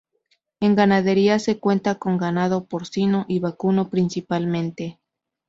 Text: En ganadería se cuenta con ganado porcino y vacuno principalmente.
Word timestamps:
En 0.61 0.73
ganadería 0.75 1.37
se 1.37 1.59
cuenta 1.59 1.99
con 1.99 2.17
ganado 2.17 2.65
porcino 2.65 3.23
y 3.27 3.37
vacuno 3.37 3.91
principalmente. 3.91 4.97